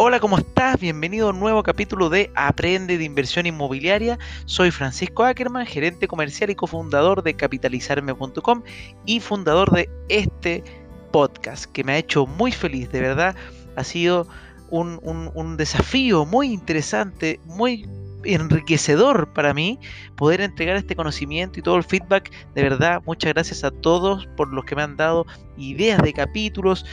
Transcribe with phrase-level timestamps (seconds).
[0.00, 0.78] Hola, ¿cómo estás?
[0.78, 4.16] Bienvenido a un nuevo capítulo de Aprende de Inversión Inmobiliaria.
[4.44, 8.62] Soy Francisco Ackerman, gerente comercial y cofundador de capitalizarme.com
[9.06, 10.62] y fundador de este
[11.10, 13.34] podcast que me ha hecho muy feliz, de verdad.
[13.74, 14.28] Ha sido
[14.70, 17.84] un, desafío muy interesante, muy
[18.22, 19.80] enriquecedor para mí
[20.14, 22.30] poder entregar este conocimiento y todo el feedback.
[22.54, 25.26] De verdad, muchas gracias a todos por los que me han dado
[25.56, 26.86] ideas de capítulos.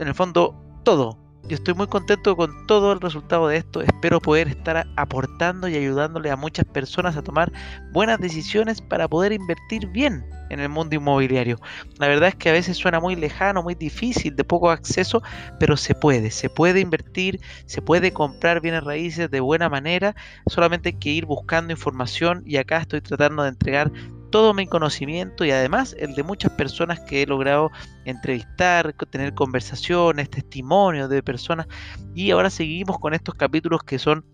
[0.00, 3.80] En el fondo, todo yo estoy muy contento con todo el resultado de esto.
[3.80, 7.52] Espero poder estar aportando y ayudándole a muchas personas a tomar
[7.92, 11.58] buenas decisiones para poder invertir bien en el mundo inmobiliario.
[11.98, 15.22] La verdad es que a veces suena muy lejano, muy difícil, de poco acceso,
[15.58, 20.14] pero se puede, se puede invertir, se puede comprar bienes raíces de buena manera,
[20.46, 23.90] solamente hay que ir buscando información y acá estoy tratando de entregar
[24.30, 27.70] todo mi conocimiento y además el de muchas personas que he logrado
[28.04, 31.66] entrevistar, tener conversaciones, testimonios de personas
[32.14, 34.24] y ahora seguimos con estos capítulos que son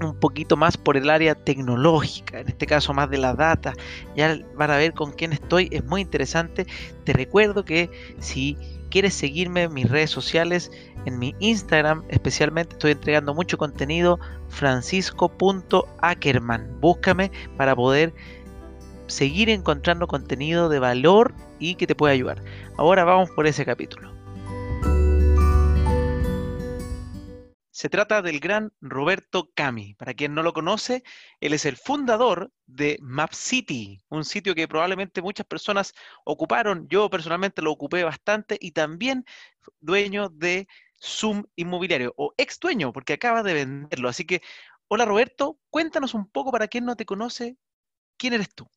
[0.00, 3.72] un poquito más por el área tecnológica, en este caso más de la data.
[4.16, 6.66] Ya van a ver con quién estoy, es muy interesante.
[7.04, 8.56] Te recuerdo que si
[8.90, 10.70] quieres seguirme en mis redes sociales,
[11.04, 16.80] en mi Instagram especialmente estoy entregando mucho contenido, francisco.ackerman.
[16.80, 18.14] Búscame para poder
[19.12, 22.42] seguir encontrando contenido de valor y que te pueda ayudar.
[22.76, 24.10] Ahora vamos por ese capítulo.
[27.70, 29.94] Se trata del gran Roberto Cami.
[29.94, 31.02] Para quien no lo conoce,
[31.40, 36.86] él es el fundador de Map City, un sitio que probablemente muchas personas ocuparon.
[36.88, 39.24] Yo personalmente lo ocupé bastante y también
[39.80, 40.68] dueño de
[41.02, 44.08] Zoom Inmobiliario o ex dueño, porque acaba de venderlo.
[44.08, 44.42] Así que,
[44.88, 47.56] hola Roberto, cuéntanos un poco para quien no te conoce,
[48.16, 48.68] ¿quién eres tú?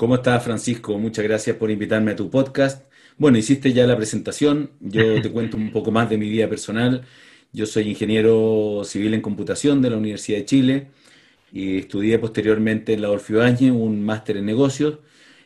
[0.00, 0.96] ¿Cómo estás, Francisco?
[0.96, 2.90] Muchas gracias por invitarme a tu podcast.
[3.18, 7.02] Bueno, hiciste ya la presentación, yo te cuento un poco más de mi vida personal.
[7.52, 10.86] Yo soy ingeniero civil en computación de la Universidad de Chile
[11.52, 13.42] y estudié posteriormente en la Orfeo
[13.74, 15.00] un máster en negocios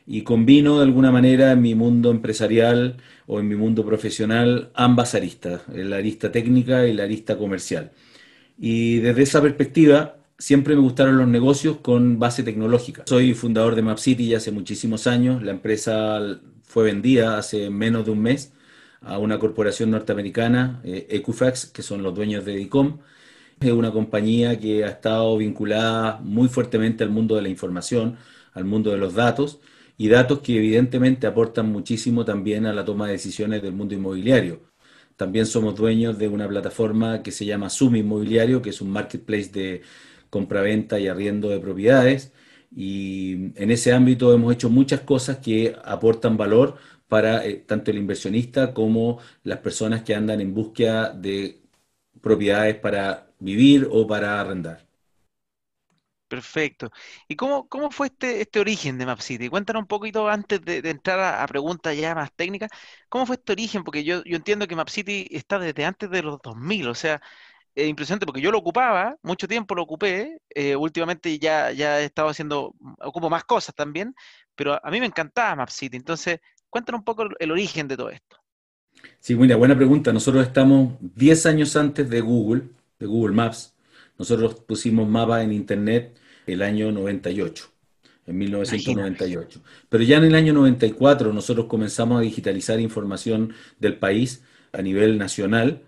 [0.07, 5.17] y combino de alguna manera en mi mundo empresarial o en mi mundo profesional ambas
[5.17, 7.91] aristas, la arista técnica y la arista comercial.
[8.57, 13.05] Y desde esa perspectiva, siempre me gustaron los negocios con base tecnológica.
[13.07, 15.43] Soy fundador de MapCity ya hace muchísimos años.
[15.43, 16.21] La empresa
[16.65, 18.53] fue vendida hace menos de un mes
[19.01, 22.99] a una corporación norteamericana, eh, Equifax, que son los dueños de DICOM.
[23.59, 28.19] Es una compañía que ha estado vinculada muy fuertemente al mundo de la información,
[28.53, 29.61] al mundo de los datos,
[29.97, 34.61] y datos que evidentemente aportan muchísimo también a la toma de decisiones del mundo inmobiliario.
[35.17, 39.49] También somos dueños de una plataforma que se llama Sum Inmobiliario, que es un marketplace
[39.51, 39.83] de
[40.35, 42.33] compraventa y arriendo de propiedades.
[42.75, 46.77] Y en ese ámbito hemos hecho muchas cosas que aportan valor
[47.09, 51.63] para eh, tanto el inversionista como las personas que andan en búsqueda de
[52.21, 54.85] propiedades para vivir o para arrendar.
[56.29, 56.91] Perfecto.
[57.29, 59.49] ¿Y cómo, cómo fue este, este origen de MapCity?
[59.49, 62.71] Cuéntanos un poquito antes de, entrar a, preguntas ya más técnicas.
[63.09, 63.85] ¿Cómo fue este origen?
[63.85, 67.21] Porque yo, yo entiendo que MapCity está desde antes de los 2000, o sea,
[67.75, 72.05] es impresionante porque yo lo ocupaba, mucho tiempo lo ocupé, eh, últimamente ya, ya he
[72.05, 74.15] estado haciendo, ocupo más cosas también,
[74.55, 76.41] pero a mí me encantaba MapCity, entonces
[76.71, 78.37] cuéntanos un poco el, origen de todo esto.
[79.19, 80.13] Sí, mira, buena pregunta.
[80.13, 82.63] Nosotros estamos 10 años antes de Google,
[82.99, 83.75] de Google Maps.
[84.19, 87.71] Nosotros pusimos mapas en Internet el año 98,
[88.27, 89.61] en 1998.
[89.89, 94.43] Pero ya en el año 94 nosotros comenzamos a digitalizar información del país
[94.73, 95.83] a nivel nacional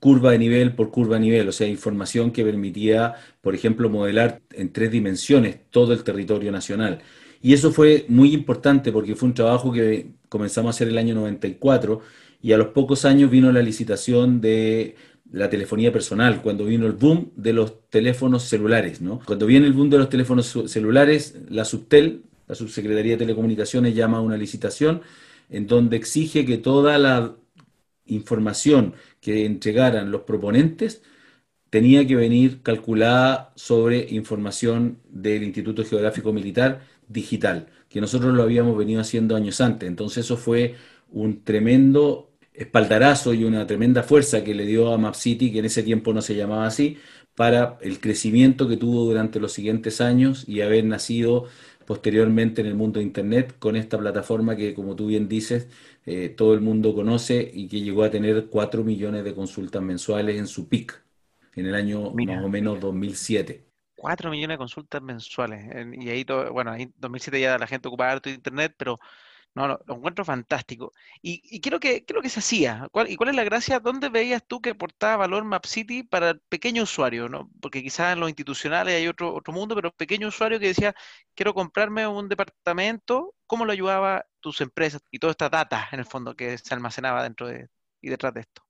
[0.00, 4.40] curva de nivel por curva de nivel, o sea, información que permitía, por ejemplo, modelar
[4.52, 7.00] en tres dimensiones todo el territorio nacional.
[7.40, 11.14] Y eso fue muy importante porque fue un trabajo que comenzamos a hacer el año
[11.14, 12.00] 94
[12.40, 14.94] y a los pocos años vino la licitación de
[15.32, 19.20] la telefonía personal, cuando vino el boom de los teléfonos celulares, ¿no?
[19.24, 24.18] Cuando viene el boom de los teléfonos celulares, la Subtel, la Subsecretaría de Telecomunicaciones, llama
[24.18, 25.00] a una licitación
[25.48, 27.34] en donde exige que toda la
[28.06, 31.02] información que entregaran los proponentes
[31.70, 38.76] tenía que venir calculada sobre información del Instituto Geográfico Militar digital, que nosotros lo habíamos
[38.76, 39.88] venido haciendo años antes.
[39.88, 40.74] Entonces eso fue
[41.10, 45.82] un tremendo espaldarazo y una tremenda fuerza que le dio a MapCity, que en ese
[45.82, 46.98] tiempo no se llamaba así,
[47.34, 51.46] para el crecimiento que tuvo durante los siguientes años y haber nacido
[51.86, 55.68] posteriormente en el mundo de Internet con esta plataforma que, como tú bien dices,
[56.04, 60.36] eh, todo el mundo conoce y que llegó a tener 4 millones de consultas mensuales
[60.36, 61.02] en su pic
[61.54, 63.64] en el año más o menos 2007.
[63.96, 65.64] 4 millones de consultas mensuales.
[65.92, 68.98] Y ahí, todo, bueno, ahí en 2007 ya la gente ocupaba harto Internet, pero
[69.54, 70.94] No, lo, encuentro fantástico.
[71.20, 72.88] Y, y ¿qué, es lo que, que se hacía?
[73.06, 73.80] ¿Y cuál es la gracia?
[73.80, 77.28] ¿Dónde veías tú que aportaba valor Map City para el pequeño usuario?
[77.28, 77.50] ¿no?
[77.60, 80.94] Porque quizás en los institucionales hay otro, otro mundo, pero pequeño usuario que decía,
[81.34, 86.06] quiero comprarme un departamento, ¿cómo lo ayudaba tus empresas y toda esta data, en el
[86.06, 87.68] fondo, que se almacenaba dentro de
[88.00, 88.62] y detrás de esto?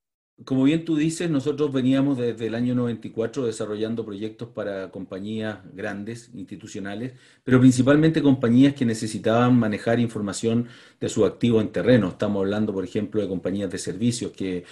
[0.45, 6.31] Como bien tú dices, nosotros veníamos desde el año 94 desarrollando proyectos para compañías grandes,
[6.33, 7.13] institucionales,
[7.43, 10.67] pero principalmente compañías que necesitaban manejar información
[10.99, 12.09] de su activo en terreno.
[12.09, 14.65] Estamos hablando, por ejemplo, de compañías de servicios que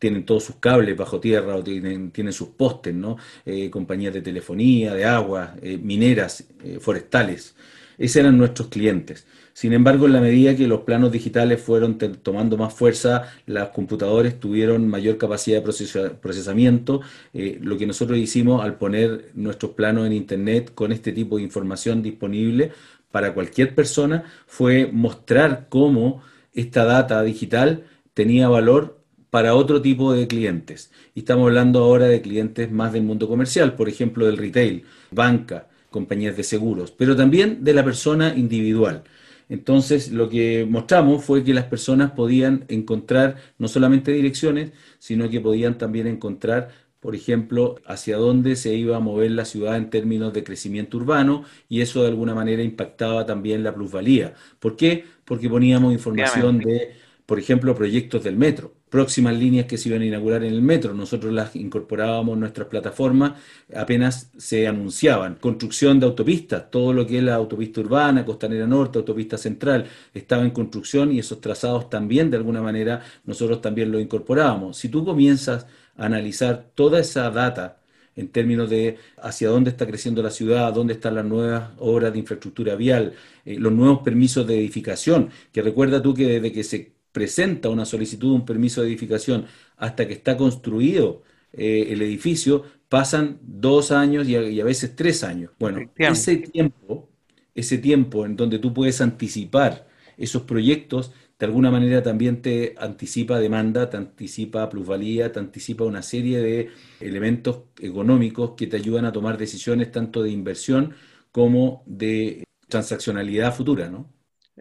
[0.00, 3.16] tienen todos sus cables bajo tierra o tienen, sus postes, ¿no?
[3.46, 7.54] Eh, compañías de telefonía, de agua, eh, mineras, eh, forestales.
[7.98, 9.26] Esos eran nuestros clientes.
[9.58, 14.38] Sin embargo, en la medida que los planos digitales fueron tomando más fuerza, los computadores
[14.38, 17.00] tuvieron mayor capacidad de procesamiento.
[17.34, 21.42] Eh, lo que nosotros hicimos al poner nuestros planos en Internet con este tipo de
[21.42, 22.70] información disponible
[23.10, 26.22] para cualquier persona fue mostrar cómo
[26.54, 27.82] esta data digital
[28.14, 30.92] tenía valor para otro tipo de clientes.
[31.16, 35.66] Y estamos hablando ahora de clientes más del mundo comercial, por ejemplo, del retail, banca,
[35.90, 39.02] compañías de seguros, pero también de la persona individual.
[39.48, 45.40] Entonces, lo que mostramos fue que las personas podían encontrar no solamente direcciones, sino que
[45.40, 50.32] podían también encontrar, por ejemplo, hacia dónde se iba a mover la ciudad en términos
[50.32, 54.34] de crecimiento urbano y eso de alguna manera impactaba también la plusvalía.
[54.58, 55.04] ¿Por qué?
[55.24, 56.94] Porque poníamos información de,
[57.26, 60.94] por ejemplo, proyectos del metro próximas líneas que se iban a inaugurar en el metro.
[60.94, 63.32] Nosotros las incorporábamos en nuestras plataformas
[63.74, 65.36] apenas se anunciaban.
[65.36, 70.42] Construcción de autopistas, todo lo que es la autopista urbana, Costanera Norte, autopista central, estaba
[70.42, 74.76] en construcción y esos trazados también de alguna manera nosotros también lo incorporábamos.
[74.76, 77.78] Si tú comienzas a analizar toda esa data,
[78.18, 82.18] en términos de hacia dónde está creciendo la ciudad, dónde están las nuevas obras de
[82.18, 83.14] infraestructura vial,
[83.44, 87.84] eh, los nuevos permisos de edificación, que recuerda tú que desde que se presenta una
[87.84, 89.46] solicitud de un permiso de edificación
[89.76, 91.22] hasta que está construido
[91.52, 95.52] eh, el edificio, pasan dos años y a, veces tres años.
[95.58, 97.08] Bueno, ese tiempo,
[97.54, 103.38] ese tiempo en donde tú puedes anticipar esos proyectos, de alguna manera también te anticipa
[103.38, 106.70] demanda, te anticipa plusvalía, te anticipa una serie de
[107.00, 110.94] elementos económicos que te ayudan a tomar decisiones tanto de inversión
[111.30, 114.10] como de transaccionalidad futura, ¿no?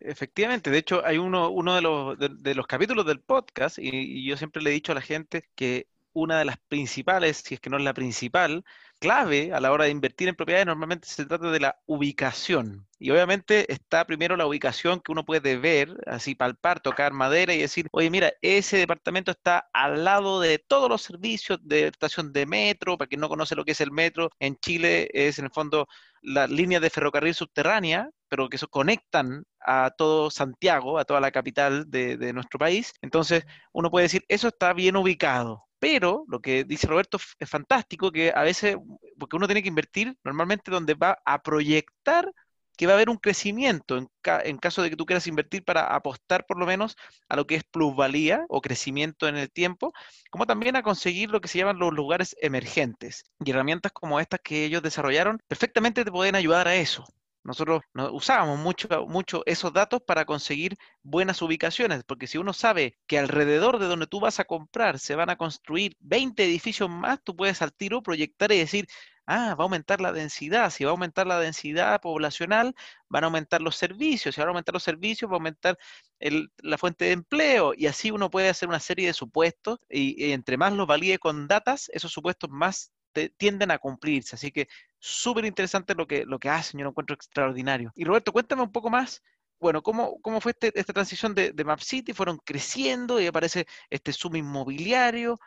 [0.01, 4.37] Efectivamente, de hecho hay uno, uno de, los, de, los capítulos del podcast y, yo
[4.37, 7.69] siempre le he dicho a la gente que una de las principales, si es que
[7.69, 8.63] no es la principal,
[8.99, 12.87] clave a la hora de invertir en propiedades normalmente se trata de la ubicación.
[12.99, 17.59] Y obviamente está primero la ubicación que uno puede ver, así palpar, tocar madera y
[17.59, 22.45] decir, oye, mira, ese departamento está al lado de todos los servicios de estación de
[22.45, 25.51] metro, para quien no conoce lo que es el metro, en Chile es en el
[25.51, 25.87] fondo
[26.21, 31.31] las líneas de ferrocarril subterránea, pero que eso conectan a todo Santiago, a toda la
[31.31, 32.93] capital de, de nuestro país.
[33.01, 35.66] Entonces, uno puede decir, eso está bien ubicado.
[35.79, 38.77] Pero lo que dice Roberto es fantástico, que a veces,
[39.19, 42.31] porque uno tiene que invertir normalmente donde va a proyectar
[42.77, 44.09] que va a haber un crecimiento en,
[44.43, 46.95] en, caso de que tú quieras invertir para apostar por lo menos
[47.27, 49.93] a lo que es plusvalía o crecimiento en el tiempo,
[50.29, 53.25] como también a conseguir lo que se llaman los lugares emergentes.
[53.43, 57.03] Y herramientas como estas que ellos desarrollaron perfectamente te pueden ayudar a eso.
[57.47, 63.17] Nosotros usábamos mucho, mucho esos datos para conseguir buenas ubicaciones, porque si uno sabe que
[63.17, 67.37] alrededor de donde tú vas a comprar se van a construir 20 edificios más, tú
[67.37, 68.85] puedes al tiro proyectar y decir,
[69.27, 72.75] ah, va a aumentar la densidad, si va a aumentar la densidad poblacional,
[73.07, 75.77] van a aumentar los servicios, si van a aumentar los servicios, va a aumentar
[76.19, 80.57] la fuente de empleo, y así uno puede hacer una serie de supuestos, y, entre
[80.57, 82.91] más los valide con datas, esos supuestos más
[83.37, 84.35] tienden a cumplirse.
[84.35, 84.67] Así que
[84.99, 87.91] súper interesante lo que, lo que hacen, yo lo encuentro extraordinario.
[87.95, 89.21] Y Roberto, cuéntame un poco más.
[89.59, 92.13] Bueno, ¿cómo, cómo fue este, esta transición de, de Map City?
[92.13, 95.39] Fueron creciendo y aparece este Zoom inmobiliario.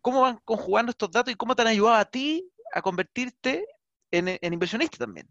[0.00, 3.66] ¿Cómo van conjugando estos datos y cómo te han ayudado a ti a convertirte
[4.10, 5.28] en, inversionista también?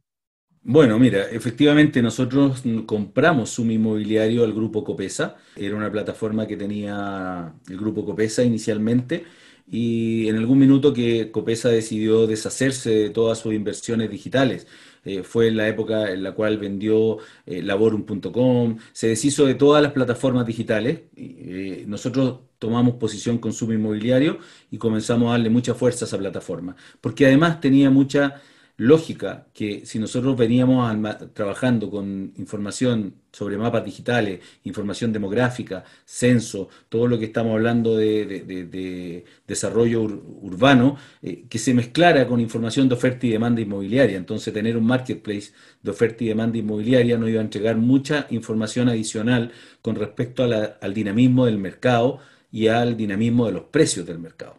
[0.62, 5.38] Bueno, mira, efectivamente nosotros compramos Zoom Inmobiliario al grupo Copesa.
[5.56, 9.26] Era una plataforma que tenía el grupo Copesa inicialmente
[9.72, 14.68] y en algún minuto que Copesa decidió deshacerse de todas sus inversiones digitales.
[15.06, 19.94] Eh, fue la época en la cual vendió eh, laborum.com, se deshizo de todas las
[19.94, 21.02] plataformas digitales.
[21.16, 24.40] Eh, nosotros tomamos posición con Zoom Inmobiliario
[24.72, 28.42] y comenzamos a darle mucha fuerza a esa plataforma, porque además tenía mucha
[28.80, 30.90] lógica que si nosotros veníamos
[31.34, 39.26] trabajando con información sobre mapas digitales, información demográfica, censo, todo lo que estamos hablando de,
[39.46, 44.18] desarrollo urbano, eh, que se mezclara con información de oferta y demanda inmobiliaria.
[44.18, 45.52] Entonces, tener un marketplace
[45.84, 50.94] de oferta y demanda inmobiliaria nos iba a entregar mucha información adicional con respecto al
[50.94, 52.20] dinamismo del mercado
[52.50, 54.58] y al dinamismo de los precios del mercado.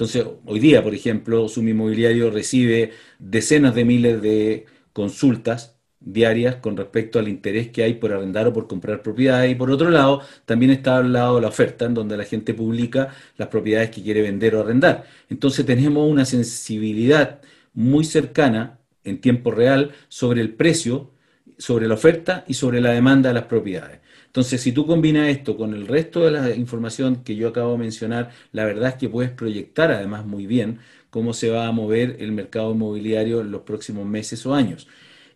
[0.00, 4.64] Entonces, hoy día, por ejemplo, Sum Inmobiliario recibe decenas de miles de
[4.94, 9.52] consultas diarias con respecto al interés que hay por arrendar o por comprar propiedades.
[9.52, 13.14] Y por otro lado, también está al lado la oferta, en donde la gente publica
[13.36, 15.04] las propiedades que quiere vender o arrendar.
[15.28, 17.42] Entonces tenemos una sensibilidad
[17.74, 21.10] muy cercana en tiempo real sobre el precio,
[21.58, 24.00] sobre la oferta y sobre la demanda de las propiedades.
[24.30, 27.78] Entonces, si tú combinas esto con el resto de la información que yo acabo de
[27.78, 30.78] mencionar, la verdad es que puedes proyectar además muy bien
[31.10, 34.86] cómo se va a mover el mercado inmobiliario en los próximos meses o años.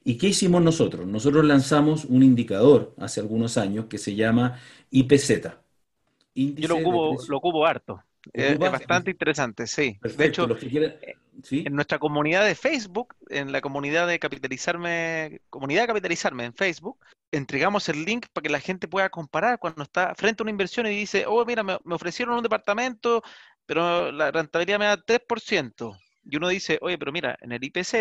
[0.04, 1.08] ¿Y qué hicimos nosotros?
[1.08, 4.60] Nosotros lanzamos un indicador hace algunos años que se llama
[4.92, 5.48] IPZ.
[6.36, 8.00] Yo lo ocupo, lo ocupo harto.
[8.32, 9.98] Es, bastante interesante, sí.
[10.02, 11.16] de hecho, eh,
[11.50, 16.96] en nuestra comunidad de Facebook, en la comunidad de Capitalizarme, comunidad de Capitalizarme en Facebook,
[17.36, 20.86] entregamos el link para que la gente pueda comparar cuando está frente a una inversión
[20.86, 23.22] y dice, oh, mira, me, ofrecieron un departamento,
[23.66, 25.98] pero la rentabilidad me da 3%.
[26.24, 27.94] Y uno dice, oye, pero mira, en el IPZ,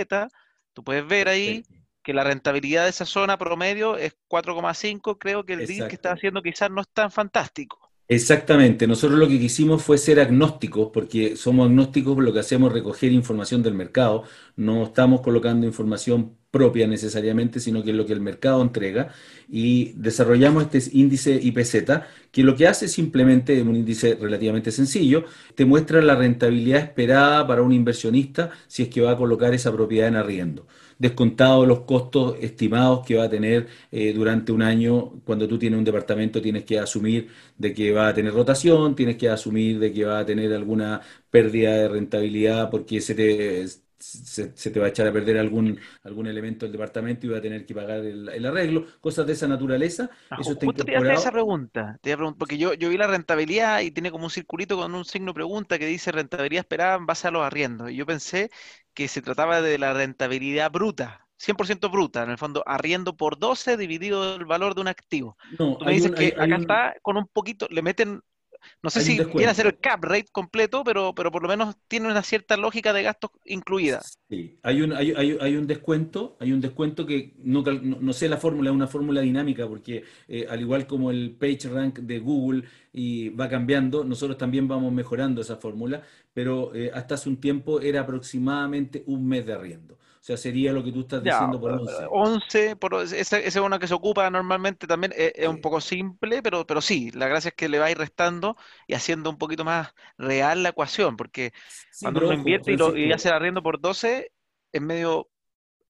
[0.73, 1.63] tú puedes ver ahí
[2.03, 6.11] que la rentabilidad de esa zona promedio es 4,5, creo que el deal que está
[6.11, 7.82] haciendo quizás no es tan fantástico.
[8.09, 12.73] Exactamente, nosotros lo que quisimos fue ser agnósticos, porque somos agnósticos, lo que hacemos es
[12.73, 14.23] recoger información del mercado,
[14.57, 19.13] no estamos colocando información propia necesariamente, sino que es lo que el mercado entrega,
[19.49, 21.75] y desarrollamos este índice IPZ,
[22.31, 25.23] que lo que hace simplemente es un índice relativamente sencillo,
[25.55, 29.71] te muestra la rentabilidad esperada para un inversionista si es que va a colocar esa
[29.71, 35.21] propiedad en arriendo descontado los costos estimados que va a tener eh, durante un año.
[35.25, 39.17] Cuando tú tienes un departamento tienes que asumir de que va a tener rotación, tienes
[39.17, 43.65] que asumir de que va a tener alguna pérdida de rentabilidad porque se te,
[44.03, 47.41] se, te va a echar a perder algún, algún elemento del departamento y va a
[47.41, 50.09] tener que pagar el, arreglo, cosas de esa naturaleza.
[50.29, 53.81] Ah, eso te iba a hacer esa pregunta, te porque yo, yo vi la rentabilidad
[53.81, 57.27] y tiene como un circulito con un signo pregunta que dice rentabilidad esperada en base
[57.27, 57.91] a los arriendos.
[57.91, 58.51] Y yo pensé
[58.93, 63.77] que se trataba de la rentabilidad bruta, 100% bruta, en el fondo, arriendo por 12
[63.77, 65.37] dividido el valor de un activo.
[65.57, 68.21] No, Tú me dices que acá está con un poquito, le meten
[68.81, 71.75] no sé si viene a ser el cap rate completo, pero, pero por lo menos
[71.87, 74.01] tiene una cierta lógica de gastos incluida.
[74.29, 78.37] Sí, hay un, hay, hay, un descuento, hay un descuento que no, no, sé la
[78.37, 82.63] fórmula, es una fórmula dinámica, porque eh, al igual como el page rank de Google
[82.91, 86.03] y va cambiando, nosotros también vamos mejorando esa fórmula,
[86.33, 89.97] pero eh, hasta hace un tiempo era aproximadamente un mes de arriendo.
[90.23, 92.07] O sea, sería lo que tú estás diciendo por 11.
[92.09, 96.41] 11, por, ese, es uno que se ocupa normalmente también, eh, es, un poco simple,
[96.41, 98.55] pero, pero sí, la gracia es que le va a ir restando
[98.87, 101.51] y haciendo un poquito más real la ecuación, porque
[102.01, 104.31] cuando uno invierte y, lo, y hace el arriendo por 12,
[104.71, 105.27] es medio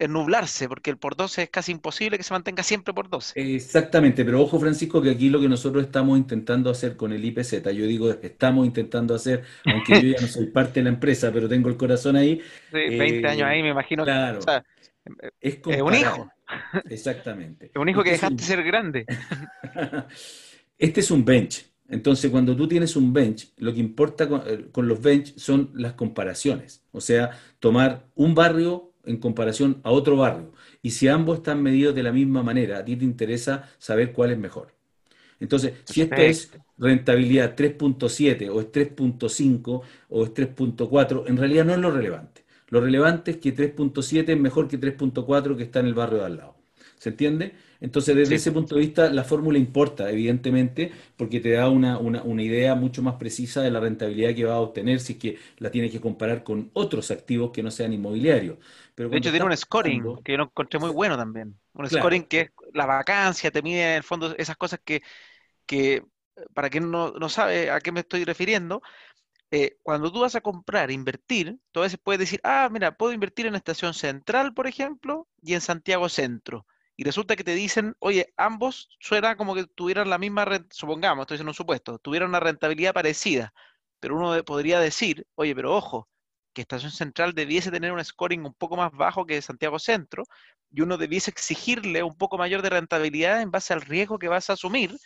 [0.07, 3.39] nublarse, porque el por 12 es casi imposible que se mantenga siempre por 12.
[3.55, 7.63] Exactamente, pero ojo Francisco que aquí lo que nosotros estamos intentando hacer con el IPZ,
[7.73, 11.47] yo digo estamos intentando hacer, aunque yo ya no soy parte de la empresa, pero
[11.49, 12.41] tengo el corazón ahí.
[12.71, 14.03] Sí, 20 años ahí me imagino.
[14.03, 14.39] Claro.
[15.39, 16.29] es, un hijo.
[16.89, 17.67] Exactamente.
[17.67, 19.05] Es un hijo que este dejaste ser grande.
[20.77, 21.65] este es un bench.
[21.89, 25.71] Entonces, cuando tú tienes un bench, lo que importa con, eh, con los bench son
[25.75, 26.83] las comparaciones.
[26.91, 30.51] O sea, tomar un barrio en comparación a otro barrio.
[30.81, 34.31] Y si ambos están medidos de la misma manera, a ti te interesa saber cuál
[34.31, 34.73] es mejor.
[35.39, 41.73] Entonces, si esto es rentabilidad 3.7 o es 3.5 o es 3.4, en realidad no
[41.73, 42.43] es lo relevante.
[42.69, 46.25] Lo relevante es que 3.7 es mejor que 3.4 que está en el barrio de
[46.25, 46.55] al lado.
[46.97, 47.51] ¿Se entiende?
[47.81, 51.99] Entonces, desde ese punto de vista, la fórmula importa, evidentemente, porque te da una,
[52.41, 55.69] idea mucho más precisa de la rentabilidad que va a obtener si es que la
[55.69, 58.57] tienes que comparar con otros activos que no sean inmobiliarios.
[58.95, 61.59] Pero de hecho, tiene un scoring que yo lo encontré muy bueno también.
[61.73, 65.01] Un scoring que es la vacancia, te mide en el fondo esas cosas que,
[65.65, 66.03] que
[66.53, 68.81] para quien no, no sabe a qué me estoy refiriendo,
[69.51, 73.13] eh, cuando tú vas a comprar, invertir, tú a veces puedes decir, ah, mira, puedo
[73.13, 77.95] invertir en Estación Central, por ejemplo, y en Santiago Centro y resulta que te dicen,
[77.99, 82.39] oye, ambos suena como que tuvieran la misma, supongamos, estoy haciendo un supuesto, tuvieran una
[82.39, 83.53] rentabilidad parecida,
[83.99, 86.07] pero uno podría decir, oye, pero ojo,
[86.53, 90.23] que Estación Central debiese tener un scoring un poco más bajo que Santiago Centro,
[90.71, 94.49] y uno debiese exigirle un poco mayor de rentabilidad en base al riesgo que vas
[94.49, 94.97] a asumir,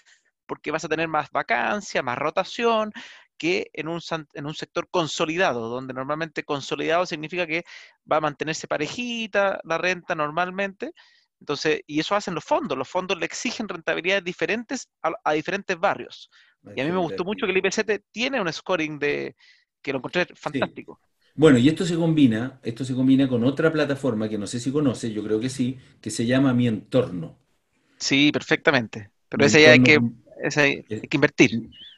[0.45, 2.91] porque vas a tener más vacancia, más rotación,
[3.37, 4.01] que en un,
[4.33, 7.63] en un sector consolidado, donde normalmente consolidado significa que
[8.11, 10.93] va a mantenerse parejita la renta normalmente.
[11.39, 12.77] Entonces, y eso hacen los fondos.
[12.77, 16.29] Los fondos le exigen rentabilidades diferentes a, diferentes barrios.
[16.75, 19.35] Y a mí me gustó mucho que el IPC tiene un scoring de
[19.81, 20.99] que lo encontré fantástico.
[21.37, 24.71] Bueno, y esto se combina, esto se combina con otra plataforma que no sé si
[24.73, 27.37] conoce, yo creo que sí, que se llama Mi Entorno.
[27.99, 29.11] Sí, perfectamente.
[29.29, 31.51] Pero ese ya hay que, hay que invertir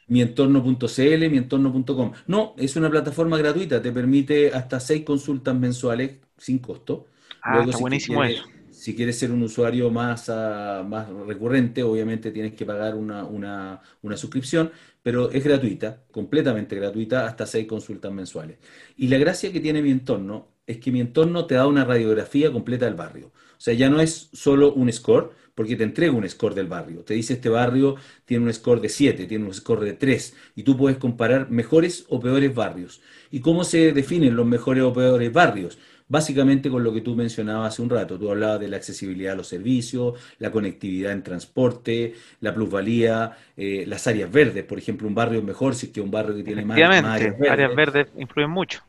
[0.08, 2.12] mientorno.cl, mientorno.com.
[2.26, 7.06] No, es una plataforma gratuita, te permite hasta seis consultas mensuales sin costo.
[7.42, 8.42] Ah, está buenísimo eso.
[8.80, 14.16] Si quieres ser un usuario más, ah, más recurrente, obviamente tienes que pagar una, una,
[14.16, 14.72] suscripción,
[15.02, 18.56] pero es gratuita, completamente gratuita, hasta seis consultas mensuales.
[18.96, 22.50] Y la gracia que tiene mi entorno es que mi entorno te da una radiografía
[22.50, 23.26] completa del barrio.
[23.26, 27.04] O sea, ya no es solo un score, porque te entrega un score del barrio.
[27.04, 30.62] Te dice este barrio tiene un score de 7, tiene un score de 3, y
[30.62, 33.02] tú puedes comparar mejores o peores barrios.
[33.30, 35.76] ¿Y cómo se definen los mejores o peores barrios?
[36.10, 39.36] Básicamente con lo que tú mencionabas hace un rato, tú hablabas de la accesibilidad a
[39.36, 45.14] los servicios, la conectividad en transporte, la plusvalía, eh, las áreas verdes, por ejemplo, un
[45.14, 47.48] barrio es mejor si es que un barrio que tiene más, áreas verdes.
[47.48, 48.82] áreas verdes influyen mucho.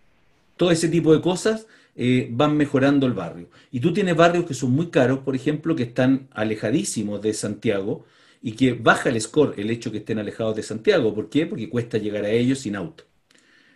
[0.58, 3.50] Todo ese tipo de cosas eh, van mejorando el barrio.
[3.72, 8.04] Y tú tienes barrios que son muy caros, por ejemplo, que están alejadísimos de Santiago
[8.42, 11.14] y que baja el score el hecho que estén alejados de Santiago.
[11.14, 11.46] ¿Por qué?
[11.46, 13.04] Porque cuesta llegar a ellos sin auto.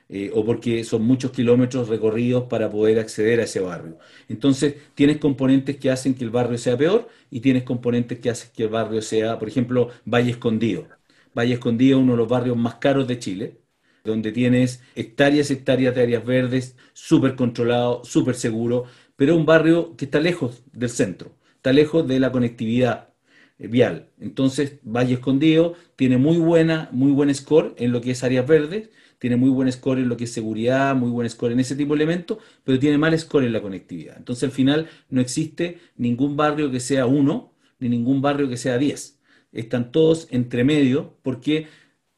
[0.08, 3.98] Eh, o porque son muchos kilómetros recorridos para poder acceder a ese barrio.
[4.30, 8.52] Entonces, tienes componentes que hacen que el barrio sea peor y tienes componentes que hacen
[8.54, 10.88] que el barrio sea, por ejemplo, Valle Escondido.
[11.36, 13.62] Valle Escondido es uno de los barrios más caros de Chile,
[14.04, 18.86] donde tienes hectáreas, hectáreas de áreas verdes, súper controlado, súper seguro,
[19.16, 23.15] pero un barrio que está lejos del centro, está lejos de la conectividad
[23.58, 24.10] vial.
[24.20, 28.90] Entonces, Valle Escondido tiene muy buena, muy buen score en lo que es áreas verdes,
[29.20, 31.94] tiene muy buen score en lo que es seguridad, muy buen score en ese tipo
[31.94, 34.18] de elementos, pero tiene mal score en la conectividad.
[34.18, 38.78] Entonces, al final, no existe ningún barrio que sea uno, ni ningún barrio que sea
[38.78, 39.20] 10.
[39.52, 41.68] Están todos entre medio, porque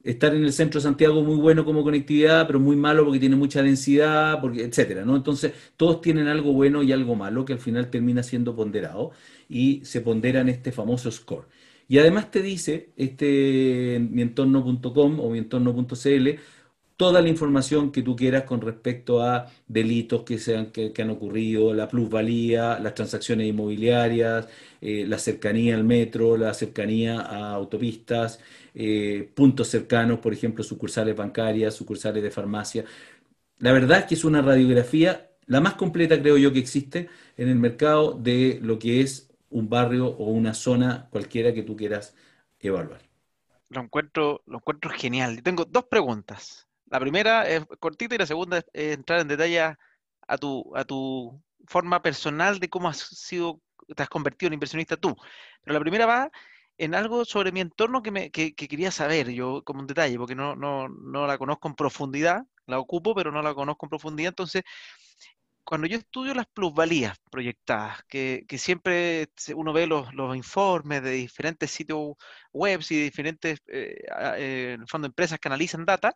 [0.10, 3.36] estar en el centro de Santiago muy bueno como conectividad, pero muy malo porque tiene
[3.36, 5.16] mucha densidad, porque, etcétera, ¿no?
[5.16, 9.12] Entonces, todos tienen algo bueno y algo malo que al final termina siendo ponderado
[9.50, 11.48] y se pondera en este famoso score.
[11.90, 16.30] Y además te dice, este mientorno.com o mientorno.cl,
[16.98, 21.74] toda la información que tú quieras con respecto a delitos que, sean, que, han ocurrido,
[21.74, 24.48] la plusvalía, las transacciones inmobiliarias,
[24.82, 28.40] eh, la cercanía al metro, la cercanía a autopistas,
[28.74, 32.86] eh, puntos cercanos, por ejemplo, sucursales bancarias, sucursales de farmacia.
[33.60, 37.50] La verdad es que es una radiografía, la más completa creo yo que existe en
[37.50, 42.16] el mercado de lo que es un barrio o una zona cualquiera que tú quieras
[42.60, 43.02] evaluar.
[43.70, 45.42] Lo encuentro, lo encuentro genial.
[45.44, 46.67] Tengo dos preguntas.
[46.90, 51.42] La primera es cortita y la segunda es entrar en detalle a tu, a tu
[51.68, 53.62] forma personal de cómo has sido,
[53.96, 55.16] te has convertido en inversionista tú.
[55.64, 56.32] Pero la primera va
[56.78, 60.36] en algo sobre mi entorno que, me, que, quería saber, yo como un detalle, porque
[60.36, 64.30] no, no, no la conozco en profundidad, la ocupo, pero no la conozco en profundidad.
[64.30, 64.64] Entonces,
[65.68, 72.16] cuando yo estudio las plusvalías proyectadas, que, siempre uno ve los, informes de diferentes sitios
[72.54, 74.02] web y de diferentes, eh,
[74.38, 76.16] eh, fondo, empresas que analizan data,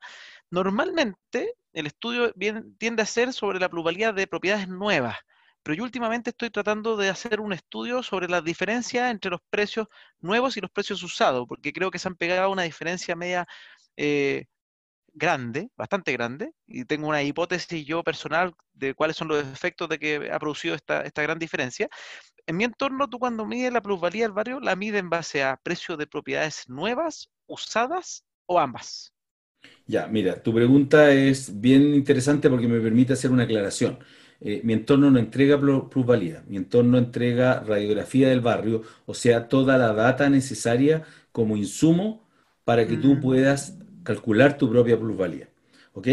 [0.49, 2.33] normalmente el estudio
[2.77, 5.17] tiende a ser sobre la plusvalía de propiedades nuevas.
[5.63, 9.87] Pero yo últimamente estoy tratando de hacer un estudio sobre la diferencia entre los precios
[10.21, 13.45] nuevos y los precios usados, porque creo que se han pegado una diferencia media
[13.97, 14.45] eh,
[15.13, 19.99] grande, bastante grande, y tengo una hipótesis yo personal de cuáles son los efectos de
[19.99, 21.89] que ha producido esta, esta gran diferencia.
[22.45, 25.57] En mi entorno, tú cuando mides la plusvalía del barrio, la mide en base a
[25.61, 29.13] precio de propiedades nuevas, usadas o ambas.
[29.85, 33.99] Ya, mira, tu pregunta es bien interesante porque me permite hacer una aclaración.
[34.39, 39.77] Eh, mi entorno no entrega plusvalía, mi entorno entrega radiografía del barrio, o sea, toda
[39.77, 42.27] la data necesaria como insumo
[42.63, 43.21] para que tú mm.
[43.21, 45.49] puedas calcular tu propia plusvalía.
[45.93, 46.07] ¿Ok?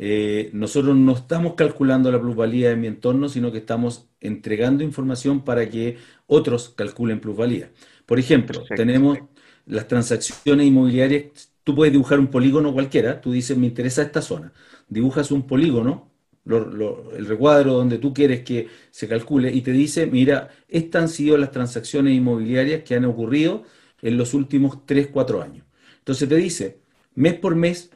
[0.00, 5.44] Eh, nosotros no estamos calculando la plusvalía de mi entorno, sino que estamos entregando información
[5.44, 7.72] para que otros calculen plusvalía.
[8.06, 9.18] Por ejemplo, tenemos
[9.66, 11.52] las transacciones inmobiliarias.
[11.64, 14.52] Tú puedes dibujar un polígono cualquiera, tú dices, me interesa esta zona.
[14.88, 16.08] Dibujas un polígono
[16.48, 21.36] el recuadro donde tú quieres que se calcule y te dice, mira, estas han sido
[21.36, 23.64] las transacciones inmobiliarias que han ocurrido
[24.00, 25.66] en los últimos 3, 4 años.
[25.98, 26.78] Entonces te dice,
[27.18, 27.90] mes por mes,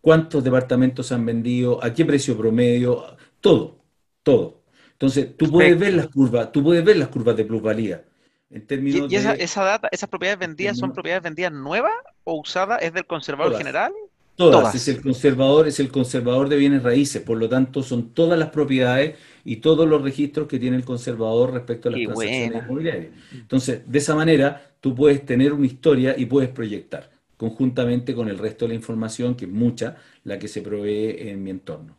[0.00, 3.78] cuántos departamentos han vendido, a qué precio promedio, todo,
[4.22, 4.62] todo.
[4.92, 8.04] Entonces tú puedes ver las curvas, tú puedes ver las curvas de plusvalía.
[8.50, 11.92] En términos ¿Y, esa, esa, data, esas propiedades vendidas son propiedades vendidas nuevas
[12.24, 12.82] o usadas?
[12.82, 13.92] ¿Es del conservador general?
[14.36, 18.38] Todas, es el conservador, es el conservador de bienes raíces, por lo tanto son todas
[18.38, 23.12] las propiedades y todos los registros que tiene el conservador respecto a las transacciones inmobiliarias.
[23.32, 28.36] Entonces, de esa manera, tú puedes tener una historia y puedes proyectar, conjuntamente con el
[28.36, 31.96] resto de la información, que es mucha, la que se provee en mi entorno.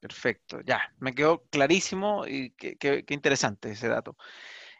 [0.00, 4.14] Perfecto, ya, me quedó clarísimo y qué interesante ese dato.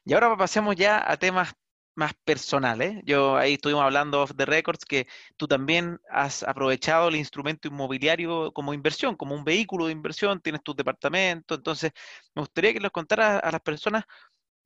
[0.04, 1.54] Y ahora pasemos ya a temas
[1.96, 3.02] más personales.
[3.04, 8.52] Yo ahí estuvimos hablando off the records que tú también has aprovechado el instrumento inmobiliario
[8.52, 11.54] como inversión, como un vehículo de inversión, tienes tu departamento.
[11.54, 11.92] Entonces,
[12.34, 14.04] me gustaría que les contaras a las personas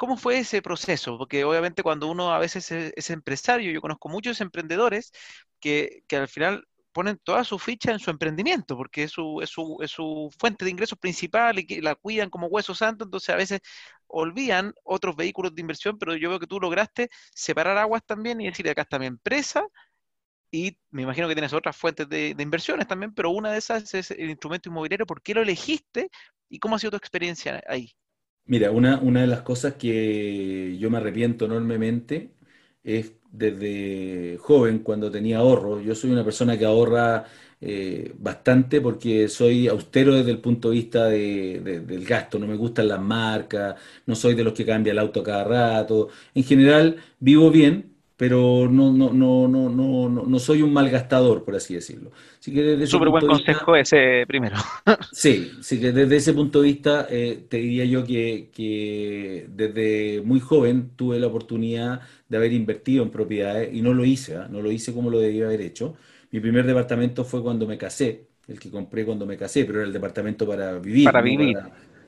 [0.00, 4.40] cómo fue ese proceso, porque obviamente cuando uno a veces es, empresario, yo conozco muchos
[4.40, 5.12] emprendedores
[5.60, 9.50] que, que al final ponen toda su ficha en su emprendimiento, porque es su, es
[9.50, 13.28] su, es su fuente de ingresos principal y que la cuidan como hueso santo, entonces
[13.28, 13.60] a veces
[14.06, 18.46] olvidan otros vehículos de inversión, pero yo veo que tú lograste separar aguas también y
[18.46, 19.66] decir, acá está mi empresa,
[20.50, 23.94] y me imagino que tienes otras fuentes de, de, inversiones también, pero una de esas
[23.94, 25.06] es el instrumento inmobiliario.
[25.06, 26.10] ¿Por qué lo elegiste
[26.48, 27.94] y cómo ha sido tu experiencia ahí?
[28.46, 32.34] Mira, una, una de las cosas que yo me arrepiento enormemente
[32.82, 35.80] es desde joven, cuando tenía ahorro.
[35.80, 37.24] Yo soy una persona que ahorra
[37.60, 42.38] eh, bastante porque soy austero desde el punto de vista del gasto.
[42.40, 43.76] No me gustan las marcas,
[44.06, 46.08] no soy de los que cambia el auto cada rato.
[46.34, 47.89] En general, vivo bien,
[48.20, 52.10] pero no, no, no, no, no, no soy un mal gastador, por así decirlo.
[52.38, 54.56] Así que desde Súper buen consejo ese primero.
[55.10, 60.20] sí, sí que desde ese punto de vista eh, te diría yo que, que, desde
[60.22, 64.48] muy joven tuve la oportunidad de haber invertido en propiedades y no lo hice, ¿ah?
[64.50, 65.96] no lo hice como lo debía haber hecho.
[66.30, 69.86] Mi primer departamento fue cuando me casé, el que compré cuando me casé, pero era
[69.86, 71.06] el departamento para vivir.
[71.06, 71.56] Para vivir.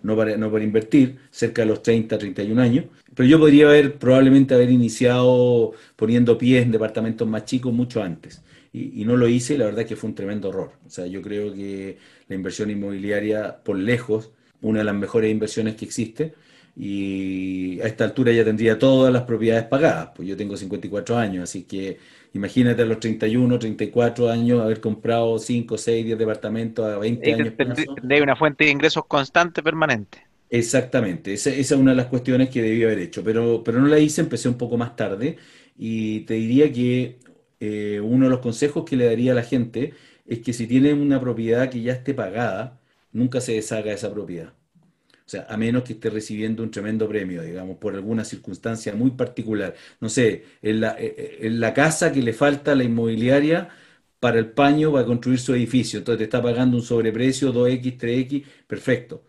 [0.02, 2.84] No para, no para invertir, cerca de los 30, 31 años.
[3.14, 8.42] Pero yo podría haber, probablemente haber iniciado poniendo pies en departamentos más chicos mucho antes
[8.72, 10.72] y, no lo hice y la verdad es que fue un tremendo error.
[10.86, 14.30] O sea, yo creo que la inversión inmobiliaria, por lejos,
[14.62, 16.34] una de las mejores inversiones que existe
[16.74, 21.44] y a esta altura ya tendría todas las propiedades pagadas, pues yo tengo 54 años,
[21.44, 21.98] así que
[22.32, 27.52] imagínate a los 31, 34 años haber comprado 5, 6, 10 departamentos a 20 años.
[28.02, 30.26] De una fuente de ingresos constante, permanente.
[30.48, 33.86] Exactamente, esa, esa, es una de las cuestiones que debí haber hecho, pero, pero no
[33.86, 35.36] la hice, empecé un poco más tarde
[35.76, 37.18] y te diría que
[37.60, 39.94] eh, uno de los consejos que le daría a la gente
[40.26, 42.80] es que si tiene una propiedad que ya esté pagada,
[43.12, 44.52] nunca se deshaga esa propiedad.
[45.32, 49.74] Sea, a menos que esté recibiendo un tremendo premio, digamos, por alguna circunstancia muy particular.
[50.00, 53.68] No sé, en la, eh, eh, en la casa que le falta a la inmobiliaria
[54.20, 55.98] para el paño para construir su edificio.
[55.98, 59.24] Entonces te está pagando un sobreprecio 2X, 3X, perfecto.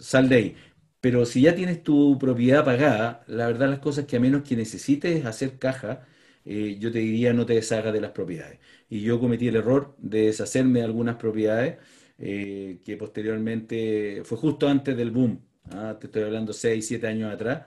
[0.00, 0.56] sal de ahí.
[1.00, 4.56] Pero si ya tienes tu propiedad pagada, la verdad las cosas que a menos que
[4.56, 6.06] necesites hacer caja,
[6.44, 8.58] eh, yo te diría no te deshagas de las propiedades.
[8.88, 11.78] Y yo cometí el error de deshacerme de algunas propiedades
[12.18, 15.40] eh, que posteriormente fue justo antes del boom.
[15.70, 15.96] ¿ah?
[16.00, 17.66] Te estoy hablando 6, 7 años atrás.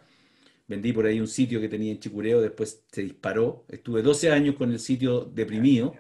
[0.67, 3.65] Vendí por ahí un sitio que tenía en Chicureo, después se disparó.
[3.69, 5.93] Estuve 12 años con el sitio deprimido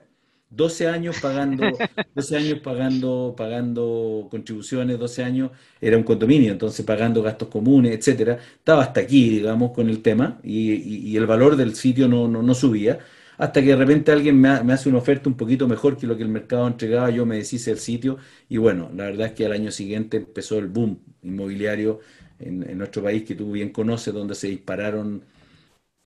[0.49, 1.63] 12 años pagando,
[2.15, 8.39] 12 años pagando, pagando contribuciones, 12 años era un condominio, entonces pagando gastos comunes, etcétera.
[8.57, 12.99] Estaba hasta aquí, digamos, con el tema, y, el valor del sitio no, no, subía,
[13.37, 16.23] hasta que de repente alguien me, hace una oferta un poquito mejor que lo que
[16.23, 18.17] el mercado entregaba, yo me deshice el sitio,
[18.49, 21.99] y bueno, la verdad es que al año siguiente empezó el boom inmobiliario
[22.39, 25.23] en, en nuestro país, que tú bien conoces, donde se dispararon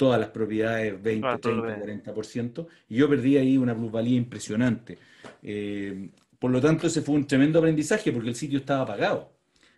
[0.02, 4.98] todas las propiedades 20, 30, 40%, y yo perdí ahí una plusvalía impresionante.
[5.44, 9.32] Eh, por lo tanto, ese fue un tremendo aprendizaje porque el sitio estaba pagado.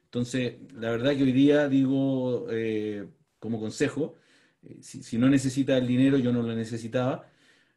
[0.06, 3.06] Entonces, la verdad que hoy día digo eh,
[3.38, 4.16] como consejo,
[4.64, 7.28] eh, si, no necesitas el dinero, yo no lo necesitaba,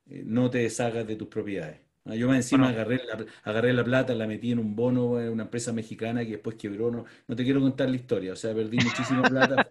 [0.06, 1.80] no te deshagas de tus propiedades.
[2.04, 5.30] Ah, yo más encima agarré, la, agarré la plata, la metí en un bono en
[5.30, 6.90] una empresa mexicana que después quebró.
[6.90, 9.68] No, no te quiero contar la historia, o sea, perdí muchísima plata.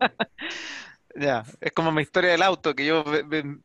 [1.16, 3.04] Ya, es como mi historia del auto, que yo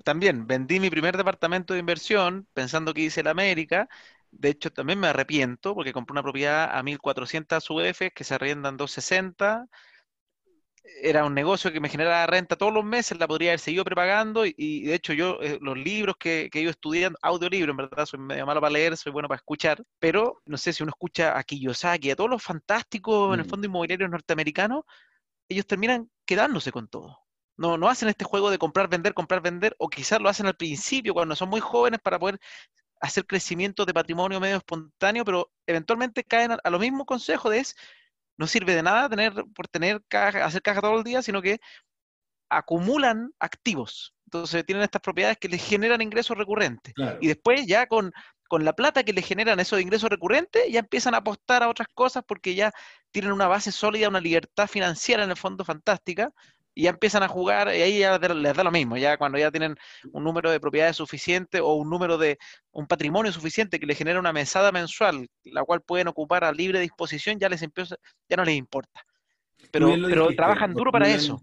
[0.04, 3.88] también vendí mi primer departamento de inversión pensando que hice la América.
[4.30, 8.76] De hecho, también me arrepiento porque compré una propiedad a 1.400 UF que se arriendan
[8.76, 9.66] 260.
[11.02, 14.44] Era un negocio que me generaba renta todos los meses, la podría haber seguido prepagando
[14.46, 18.18] y, de hecho yo eh, los libros que, que ido estudiando, audiolibros, en verdad soy
[18.18, 21.44] medio malo para leer, soy bueno para escuchar, pero no sé si uno escucha a
[21.44, 23.48] Kiyosaki, a todos los fantásticos en el mm.
[23.48, 24.84] fondo inmobiliario norteamericano,
[25.48, 27.18] ellos terminan quedándose con todo
[27.60, 30.56] no, no hacen este juego de comprar, vender, comprar, vender, o quizás lo hacen al
[30.56, 32.40] principio cuando son muy jóvenes para poder
[33.02, 37.76] hacer crecimiento de patrimonio medio espontáneo, pero eventualmente caen a, lo mismo consejo de es,
[38.40, 41.60] no sirve de nada tener, por tener caja, hacer caja todo el día, sino que
[42.48, 44.14] acumulan activos.
[44.24, 46.94] Entonces tienen estas propiedades que les generan ingresos recurrentes.
[47.20, 48.12] Y después ya con,
[48.48, 51.88] con la plata que le generan esos ingresos recurrentes, ya empiezan a apostar a otras
[51.92, 52.72] cosas porque ya
[53.10, 56.32] tienen una base sólida, una libertad financiera en el fondo fantástica,
[56.80, 59.50] y ya empiezan a jugar, y ahí ya les da lo mismo, ya cuando ya
[59.50, 59.76] tienen
[60.12, 62.38] un número de propiedades suficiente o un número de,
[62.72, 66.80] un patrimonio suficiente que les genera una mesada mensual, la cual pueden ocupar a libre
[66.80, 67.96] disposición, ya les empieza,
[68.30, 69.04] ya no les importa.
[69.70, 71.38] Pero, pero trabajan duro para eso.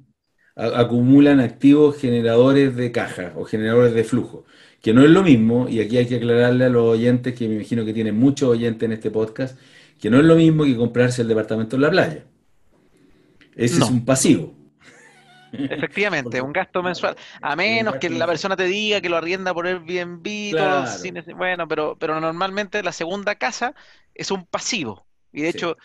[0.56, 4.44] Acumulan activos generadores de caja o generadores de flujo
[4.82, 7.56] que no es lo mismo, y aquí hay que aclararle a los oyentes, que me
[7.56, 9.60] imagino que tienen muchos oyentes en este podcast,
[10.00, 12.26] que no es lo mismo que comprarse el departamento en la playa.
[13.56, 14.56] Ese es un pasivo.
[15.52, 17.16] Efectivamente, un gasto mensual.
[17.42, 20.56] A menos que la persona te diga que lo arrienda por Airbnb,
[21.36, 23.74] bueno, pero, pero normalmente la segunda casa
[24.14, 25.06] es un pasivo.
[25.32, 25.78] Y de hecho,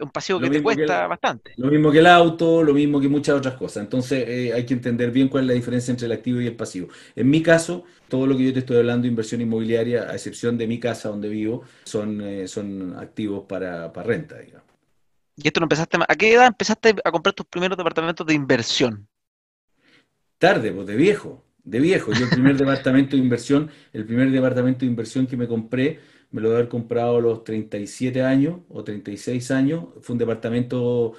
[0.00, 1.52] un pasivo que te cuesta bastante.
[1.56, 3.82] Lo mismo que el auto, lo mismo que muchas otras cosas.
[3.82, 6.56] Entonces eh, hay que entender bien cuál es la diferencia entre el activo y el
[6.56, 6.88] pasivo.
[7.16, 10.56] En mi caso, todo lo que yo te estoy hablando de inversión inmobiliaria, a excepción
[10.56, 14.77] de mi casa donde vivo, son, eh, son activos para, renta, digamos.
[15.38, 19.08] ¿Y esto lo empezaste, a qué edad empezaste a comprar tus primeros departamentos de inversión?
[20.38, 22.12] Tarde, pues de viejo, de viejo.
[22.12, 26.40] Yo el primer departamento de inversión, el primer departamento de inversión que me compré me
[26.40, 29.86] lo debe haber comprado a los 37 años o 36 años.
[30.02, 31.14] Fue un departamento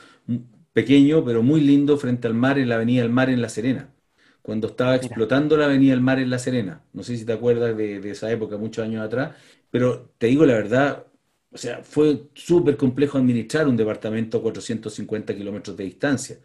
[0.73, 3.93] pequeño, pero muy lindo, frente al mar, en la Avenida del Mar en La Serena,
[4.41, 6.84] cuando estaba explotando la Avenida del Mar en La Serena.
[6.93, 9.36] No sé si te acuerdas de, de esa época, muchos años atrás,
[9.71, 11.05] pero te digo la verdad,
[11.52, 16.38] o sea, fue súper complejo administrar un departamento a 450 kilómetros de distancia.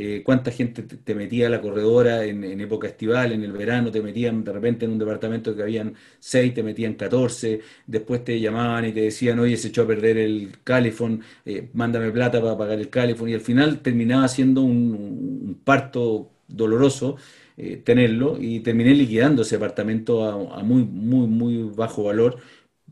[0.00, 4.00] Eh, cuánta gente te, metía a la corredora en, época estival, en el verano, te
[4.00, 8.84] metían de repente en un departamento que habían seis, te metían 14, después te llamaban
[8.86, 12.78] y te decían, oye, se echó a perder el califón, eh, mándame plata para pagar
[12.78, 17.16] el califón, y al final terminaba siendo un, parto doloroso
[17.56, 22.38] eh, tenerlo, y terminé liquidando ese departamento a, muy, muy, muy bajo valor,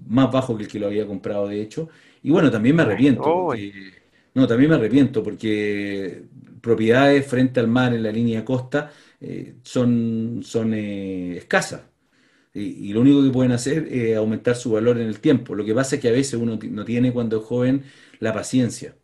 [0.07, 1.89] más bajo que el que lo había comprado de hecho,
[2.23, 3.55] y bueno, también me arrepiento.
[4.35, 6.23] no, también me arrepiento porque
[6.61, 11.83] propiedades frente al mar en la línea costa eh, son, son eh, escasas.
[12.53, 15.55] Y, lo único que pueden hacer es aumentar su valor en el tiempo.
[15.55, 17.85] Lo que pasa es que a veces uno no tiene cuando es joven
[18.19, 18.97] la paciencia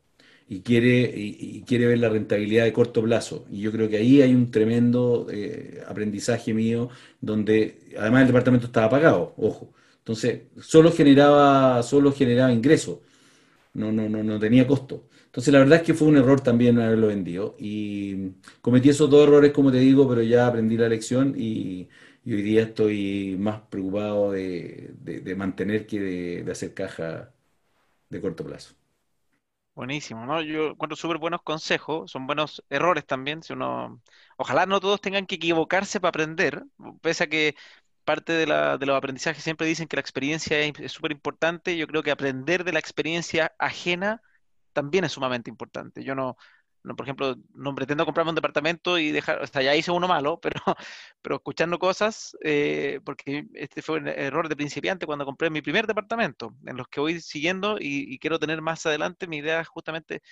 [0.49, 3.47] y quiere, y, quiere ver la rentabilidad de corto plazo.
[3.51, 8.67] Y yo creo que ahí hay un tremendo eh, aprendizaje mío donde además el departamento
[8.67, 9.73] estaba pagado, ojo.
[10.03, 12.99] Entonces, solo generaba, solo generaba ingresos,
[13.75, 15.09] no, no, no, no tenía costo.
[15.27, 19.27] Entonces la verdad es que fue un error también haberlo vendido y cometí esos dos
[19.27, 21.89] errores, como te digo, pero ya aprendí la lección y,
[22.27, 24.95] hoy día estoy más preocupado de,
[25.37, 27.33] mantener que de, hacer caja
[28.11, 28.75] de corto plazo.
[29.75, 30.43] Buenísimo, ¿no?
[30.43, 34.03] Yo encuentro súper buenos consejos, son buenos errores también, si uno,
[34.37, 36.65] ojalá no todos tengan que equivocarse para aprender,
[37.01, 37.55] pese a que
[38.05, 42.11] parte de, los aprendizajes siempre dicen que la experiencia es súper importante, yo creo que
[42.11, 44.23] aprender de la experiencia ajena
[44.73, 46.05] también es sumamente importante.
[46.05, 46.37] Yo no,
[46.83, 50.41] por ejemplo, no pretendo comprarme un departamento y dejar, o sea, ya hice uno malo,
[50.43, 50.61] pero,
[51.23, 55.87] pero escuchando cosas, eh, porque este fue un error de principiante cuando compré mi primer
[55.87, 60.23] departamento, en los que voy siguiendo y, quiero tener más adelante, mi idea es justamente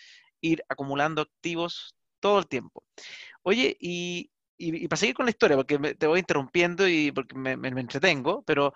[0.40, 2.84] ir acumulando activos todo el tiempo.
[3.42, 7.56] Oye, y, y, para seguir con la historia, porque te voy interrumpiendo y porque me,
[7.56, 8.72] me entretengo, pero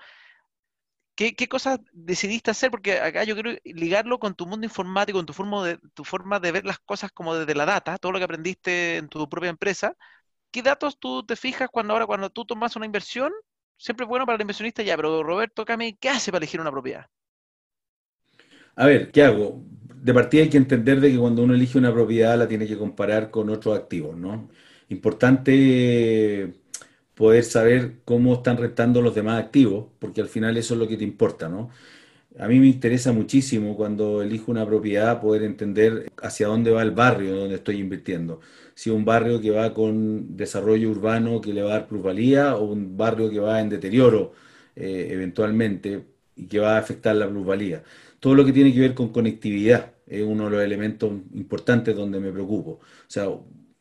[1.16, 2.70] ¿Qué, cosas decidiste hacer?
[2.72, 6.40] Porque acá yo quiero ligarlo con tu mundo informático, con tu forma, de, tu forma
[6.40, 9.50] de ver las cosas como desde la data, todo lo que aprendiste en tu propia
[9.50, 9.96] empresa.
[10.50, 13.32] ¿Qué datos tú te fijas cuando ahora, cuando tú tomas una inversión?
[13.76, 16.72] Siempre es bueno para el inversionista ya, pero Roberto Cami, ¿qué hace para elegir una
[16.72, 17.06] propiedad?
[18.74, 19.62] A ver, ¿qué hago?
[19.94, 22.76] De partida hay que entender de que cuando uno elige una propiedad la tiene que
[22.76, 24.48] comparar con otros activos, ¿no?
[24.88, 26.54] Importante
[27.14, 30.96] poder saber cómo están rentando los demás activos, porque al final eso es lo que
[30.96, 31.70] te importa, ¿no?
[32.38, 36.90] A mí me interesa muchísimo cuando elijo una propiedad poder entender hacia dónde va el
[36.90, 38.40] barrio donde estoy invirtiendo.
[38.74, 42.64] Si un barrio que va con desarrollo urbano que le va a dar plusvalía o
[42.64, 44.32] un barrio que va en deterioro
[44.74, 47.84] eh, eventualmente y que va a afectar la plusvalía.
[48.18, 52.18] Todo lo que tiene que ver con conectividad es uno de los elementos importantes donde
[52.20, 52.80] me preocupo.
[52.80, 53.28] O sea,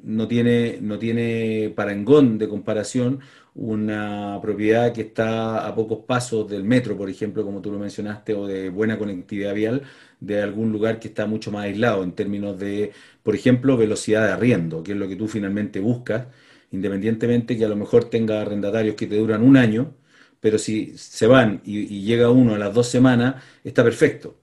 [0.04, 3.20] no tiene, no tiene parangón de comparación
[3.56, 8.34] una propiedad que está a pocos pasos del metro, por ejemplo, como tú lo mencionaste,
[8.34, 9.84] o de buena conectividad vial,
[10.20, 14.34] de algún lugar que está mucho más aislado en términos de, por ejemplo, velocidad de
[14.34, 16.28] arriendo, que es lo que tú finalmente buscas,
[16.72, 19.94] independientemente que a lo mejor tenga arrendatarios que te duran un año,
[20.40, 24.36] pero si se van y, y llega uno a las dos semanas, está perfecto.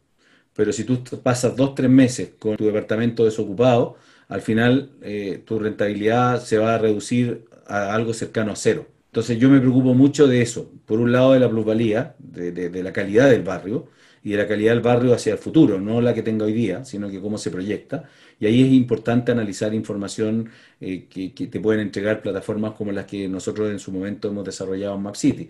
[0.54, 3.96] Pero si tú pasas dos, tres meses con tu departamento desocupado,
[4.30, 8.86] al final eh, tu rentabilidad se va a reducir a algo cercano a cero.
[9.06, 10.70] Entonces yo me preocupo mucho de eso.
[10.86, 13.88] Por un lado de la plusvalía, de, la calidad del barrio
[14.22, 16.84] y de la calidad del barrio hacia el futuro, no la que tenga hoy día,
[16.84, 18.04] sino que cómo se proyecta.
[18.38, 20.48] Y ahí es importante analizar información
[20.80, 24.94] eh, que, te pueden entregar plataformas como las que nosotros en su momento hemos desarrollado
[24.94, 25.48] en MapCity.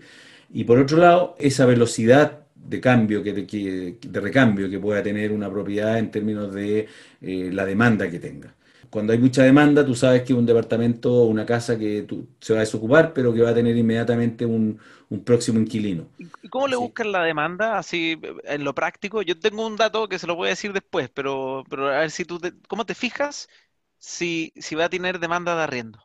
[0.53, 5.51] Y por otro lado, esa velocidad de cambio, que, de recambio que pueda tener una
[5.51, 6.87] propiedad en términos de
[7.21, 8.55] eh, la demanda que tenga.
[8.91, 12.05] Cuando hay mucha demanda, tú sabes que un departamento o una casa que
[12.39, 14.79] se va a desocupar, pero que va a tener inmediatamente un,
[15.25, 16.07] próximo inquilino.
[16.19, 19.21] ¿Y cómo le buscan la demanda así en lo práctico?
[19.21, 22.11] Yo tengo un dato que se lo voy a decir después, pero, pero a ver
[22.11, 23.49] si tú, ¿cómo te fijas
[23.97, 25.99] si, si va a tener demanda de arriendo?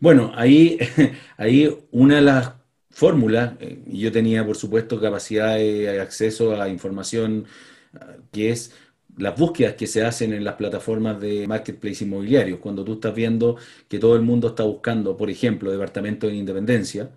[0.00, 0.78] Bueno, ahí,
[1.36, 2.52] ahí una de las
[2.98, 7.46] fórmula, eh, y yo tenía, por supuesto, capacidad de acceso a información
[7.94, 8.72] ah, que es
[9.18, 12.58] las búsquedas que se hacen en las plataformas de marketplace inmobiliarios.
[12.60, 13.56] Cuando tú estás viendo
[13.88, 17.10] que todo el mundo está buscando, por ejemplo, departamentos en Independencia,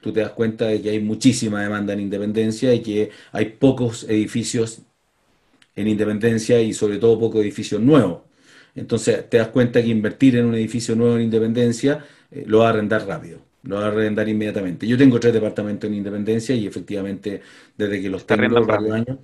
[0.00, 4.04] tú te das cuenta de que hay muchísima demanda en Independencia y que hay pocos
[4.04, 4.82] edificios
[5.76, 8.22] en Independencia y sobre todo pocos edificios nuevos.
[8.74, 12.68] Entonces te das cuenta que invertir en un edificio nuevo en Independencia eh, lo va
[12.68, 14.86] a arrendar rápido lo va a arrendar inmediatamente.
[14.86, 17.42] Yo tengo tres departamentos en Independencia y efectivamente
[17.76, 19.18] desde que los tengo varios años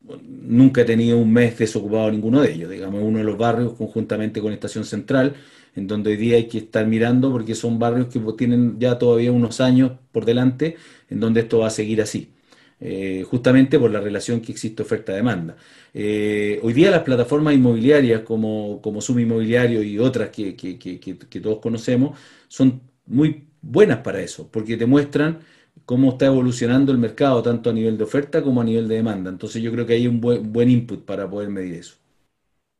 [0.00, 2.70] nunca he tenido un mes desocupado ninguno de ellos.
[2.70, 5.34] Digamos, uno de los barrios conjuntamente con Estación Central,
[5.74, 9.32] en donde hoy día hay que estar mirando porque son barrios que tienen ya todavía
[9.32, 10.76] unos años por delante
[11.08, 12.32] en donde esto va a seguir así.
[12.80, 15.56] Eh, justamente por la relación que existe oferta-demanda.
[15.92, 21.40] Eh, hoy día las plataformas inmobiliarias como, como Inmobiliario y otras que, que, que, que
[21.40, 25.40] todos conocemos son muy buenas para eso, porque te muestran
[25.88, 29.30] cómo está evolucionando el mercado, tanto a nivel de oferta como a nivel de demanda.
[29.30, 31.96] Entonces yo creo que hay un buen, buen input para poder medir eso.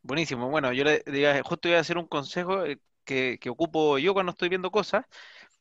[0.03, 0.51] Buenísimo.
[0.51, 4.33] Bueno, yo le diría, justo iba a hacer un consejo eh, que, ocupo yo cuando
[4.33, 5.07] estoy viendo cosas,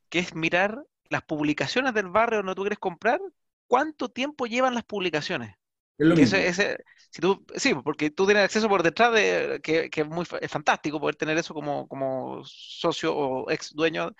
[0.10, 3.22] que es mirar las publicaciones del barrio donde tú quieres comprar,
[3.68, 5.56] cuánto tiempo llevan las publicaciones.
[5.98, 6.38] Es lo mismo.
[7.10, 10.52] si tú, sí, porque tú tienes acceso por detrás de que, que es muy es
[10.52, 14.14] fantástico poder tener eso como, como socio o ex dueño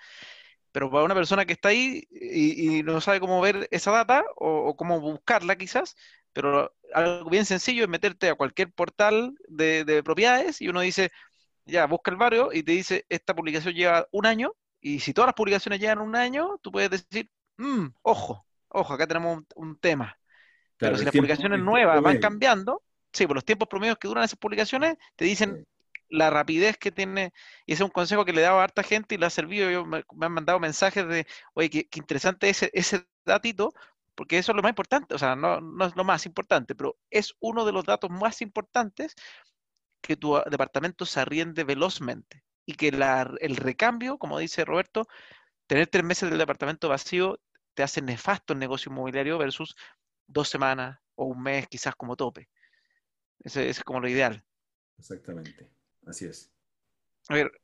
[0.78, 4.76] pero para una persona que está ahí y, no sabe cómo ver esa data o,
[4.76, 5.96] cómo buscarla quizás,
[6.32, 11.10] pero algo bien sencillo es meterte a cualquier portal de, propiedades y uno dice,
[11.64, 15.26] ya, busca el barrio y te dice, esta publicación lleva un año y si todas
[15.26, 20.16] las publicaciones llevan un año, tú puedes decir, mm, ojo, ojo, acá tenemos un, tema.
[20.76, 24.38] pero si las publicaciones nuevas van cambiando, sí, por los tiempos promedios que duran esas
[24.38, 25.66] publicaciones, te dicen,
[26.10, 27.32] la rapidez que tiene,
[27.66, 29.70] y ese es un consejo que le daba a harta gente y le ha servido,
[29.70, 33.72] yo, me, han mandado mensajes de, oye, qué, interesante ese, ese datito,
[34.14, 36.98] porque eso es lo más importante, o sea, no, no, es lo más importante, pero
[37.10, 39.14] es uno de los datos más importantes
[40.00, 45.06] que tu departamento se arriende velozmente y que la, el recambio, como dice Roberto,
[45.66, 47.40] tener tres meses del departamento vacío
[47.74, 49.76] te hace nefasto el negocio inmobiliario versus
[50.26, 52.48] dos semanas o un mes quizás como tope.
[53.40, 54.44] Ese es como lo ideal.
[54.98, 55.77] Exactamente.
[56.08, 56.50] Así es.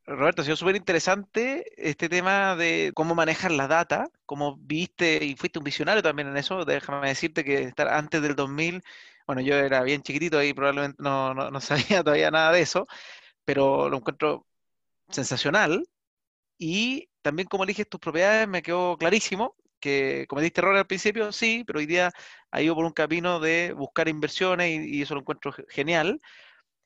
[0.05, 5.37] Roberto, ha sido súper interesante este tema de cómo manejar la data, cómo viste y
[5.37, 6.67] fuiste un visionario también en eso.
[6.67, 8.83] Déjame decirte que estar antes del 2000,
[9.27, 12.87] bueno, yo era bien chiquitito y probablemente no, no, sabía todavía nada de eso,
[13.45, 14.47] pero lo encuentro
[15.09, 15.89] sensacional.
[16.59, 21.65] Y también cómo eliges tus propiedades me quedó clarísimo que cometiste error al principio, sí,
[21.67, 22.13] pero hoy día
[22.51, 26.21] ha ido por un camino de buscar inversiones y eso lo encuentro genial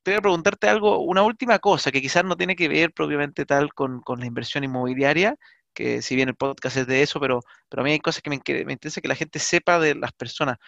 [0.09, 4.03] quería preguntarte algo, una última cosa que quizás no tiene que ver propiamente tal con,
[4.19, 5.37] la inversión inmobiliaria,
[5.75, 8.31] que si bien el podcast es de eso, pero, pero a mí hay cosas que
[8.31, 10.59] me, me interesa que la gente sepa de las personas.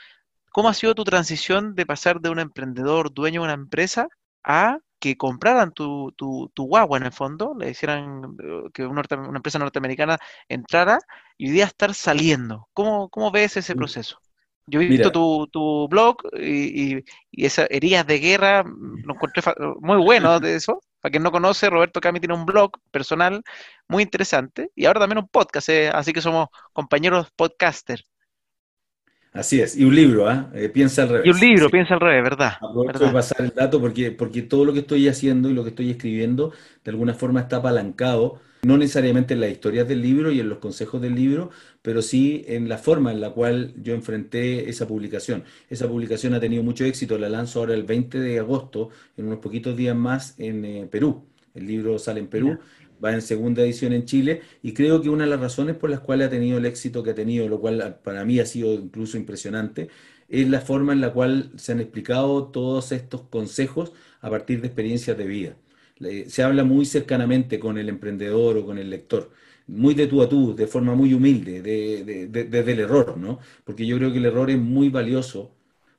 [0.52, 4.08] ¿Cómo ha sido tu transición de pasar de un emprendedor, dueño de una empresa,
[4.44, 9.02] a que compraran tu, tu, tu guagua en el fondo, le hicieran eh, que una,
[9.34, 10.98] empresa norteamericana entrara
[11.38, 12.68] y hoy día estar saliendo?
[12.74, 13.78] ¿Cómo, cómo ves ese mm.
[13.78, 14.20] proceso?
[14.66, 17.04] Yo he visto tu, blog y, y,
[17.44, 19.42] esas heridas de guerra, mm, lo encontré
[19.80, 20.80] muy bueno de eso.
[21.00, 23.42] Para quien no conoce, Roberto Cami tiene un blog personal
[23.88, 28.04] muy interesante y ahora también un podcast, eh, así que somos compañeros podcaster.
[29.32, 30.50] Así es, y un libro, ¿ah?
[30.54, 30.68] ¿eh?
[30.68, 31.26] piensa al revés.
[31.26, 32.54] Y un libro, piensa al revés, ¿verdad?
[32.60, 35.70] Aprovecho de pasar el dato porque, porque todo lo que estoy haciendo y lo que
[35.70, 36.52] estoy escribiendo
[36.84, 40.58] de alguna forma está apalancado no necesariamente en las historias del libro y en los
[40.58, 41.50] consejos del libro,
[41.82, 45.44] pero sí en la forma en la cual yo enfrenté esa publicación.
[45.68, 49.38] Esa publicación ha tenido mucho éxito, la lanzo ahora el 20 de agosto, en unos
[49.38, 51.24] poquitos días más en eh, Perú.
[51.54, 52.58] El libro sale en Perú,
[53.02, 56.00] va en segunda edición en Chile y creo que una de las razones por las
[56.00, 59.16] cuales ha tenido el éxito que ha tenido, lo cual para mí ha sido incluso
[59.16, 59.88] impresionante,
[60.28, 64.68] es la forma en la cual se han explicado todos estos consejos a partir de
[64.68, 65.56] experiencias de vida
[66.28, 69.30] se habla muy cercanamente con el emprendedor o con el lector.
[69.66, 73.38] muy de tú a tú, de forma muy humilde, desde el error, ¿no?
[73.64, 75.54] Porque yo creo que el error es muy valioso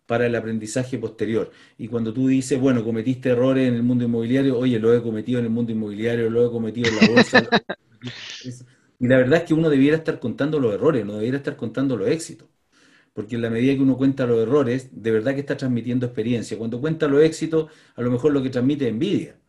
[0.05, 1.51] para el aprendizaje posterior.
[1.77, 5.39] Y cuando tú dices, bueno, cometiste errores en el mundo inmobiliario, oye, lo he cometido
[5.39, 7.47] en el mundo inmobiliario, lo he cometido en la bolsa.
[8.99, 11.97] y la verdad es que uno debiera estar contando los errores, no debiera estar contando
[11.97, 12.47] los éxitos.
[13.13, 16.57] Porque en la medida que uno cuenta los errores, de verdad que está transmitiendo experiencia.
[16.59, 19.40] Cuando cuenta los éxitos, a lo mejor lo que transmite es envidia.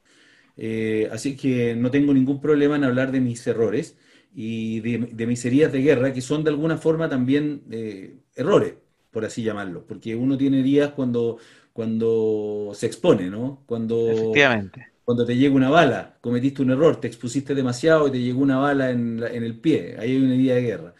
[0.56, 3.96] Eh, así que no tengo ningún problema en hablar de mis errores
[4.34, 8.74] y de, mis heridas de guerra, que son de alguna forma también eh, errores,
[9.10, 11.38] por así llamarlo, porque uno tiene días cuando,
[11.72, 13.62] cuando se expone, ¿no?
[13.66, 14.92] Cuando, Efectivamente.
[15.04, 18.58] Cuando te llega una bala, cometiste un error, te expusiste demasiado y te llegó una
[18.58, 20.94] bala en, el pie, ahí hay una herida de guerra.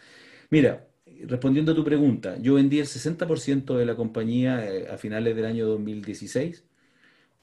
[0.49, 0.87] Mira,
[1.25, 5.45] respondiendo a tu pregunta, yo vendí el 60% de la compañía eh, a finales del
[5.45, 6.65] año 2016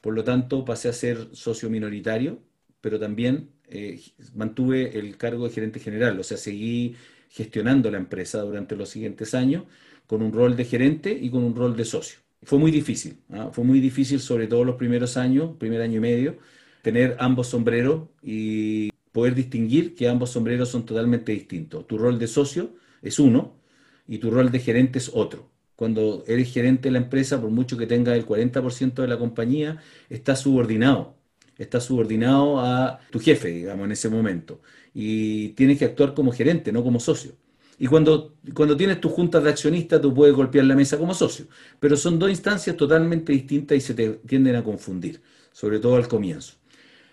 [0.00, 2.40] por lo tanto, pasé a ser socio minoritario,
[2.80, 4.00] pero también eh,
[4.34, 6.96] mantuve el cargo de gerente general, o sea, seguí
[7.28, 9.64] gestionando la empresa durante los siguientes años
[10.06, 12.18] con un rol de gerente y con un rol de socio.
[12.42, 13.50] Fue muy difícil, ¿ah?
[13.52, 16.38] fue muy difícil sobre todo los primeros años, primer año y medio,
[16.82, 21.86] tener ambos sombreros y poder distinguir que ambos sombreros son totalmente distintos.
[21.86, 23.56] Tu rol de socio es uno
[24.08, 25.50] y tu rol de gerente es otro
[25.80, 29.78] cuando eres gerente de la empresa, por mucho que tengas el 40% de la compañía,
[30.10, 31.16] estás subordinado.
[31.56, 34.60] Estás subordinado a tu jefe, digamos, en ese momento.
[34.92, 37.32] Y tienes que actuar como gerente, no como socio.
[37.78, 41.46] Y cuando, cuando tienes tus juntas de accionistas, tú puedes golpear la mesa como socio.
[41.78, 46.08] Pero son dos instancias totalmente distintas y se te tienden a confundir, sobre todo al
[46.08, 46.56] comienzo.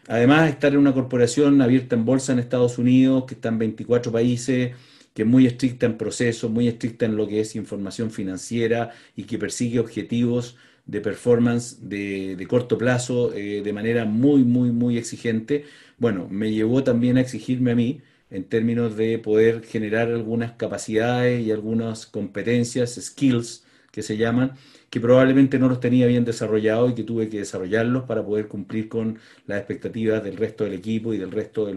[0.10, 4.12] Además, estar en una corporación abierta en bolsa en Estados Unidos, que está en 24
[4.12, 4.76] países,
[5.18, 9.24] que es muy estricta en procesos, muy estricta en lo que es información financiera y
[9.24, 15.66] que persigue objetivos de performance de, corto plazo eh, de manera muy, muy, muy exigente,
[15.98, 18.00] bueno, me llevó también a exigirme a mí
[18.30, 24.52] en términos de poder generar algunas capacidades y algunas competencias, skills que se llaman,
[24.92, 28.88] que probablemente no los tenía bien desarrollados y que tuve que desarrollarlos para poder cumplir
[28.88, 31.74] con las expectativas del resto del equipo y del resto de,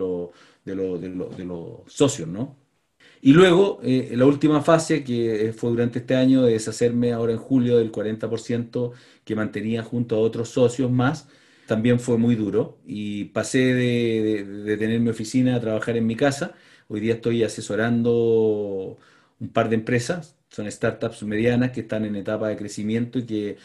[0.66, 2.59] de los socios, ¿no?
[3.22, 7.38] Y luego, eh, la última fase, que fue durante este año, de deshacerme ahora en
[7.38, 8.92] julio del 40%
[9.24, 11.28] que mantenía junto a otros socios más,
[11.66, 12.78] también fue muy duro.
[12.86, 16.54] Y pasé de, tener mi oficina a trabajar en mi casa.
[16.88, 18.98] Hoy día estoy asesorando
[19.38, 23.56] un par de empresas, son startups medianas que están en etapa de crecimiento y que